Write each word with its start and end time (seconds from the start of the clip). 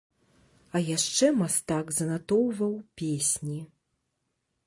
А 0.77 0.79
яшчэ 0.95 1.27
мастак 1.41 1.85
занатоўваў 1.99 2.73
песні. 3.01 3.59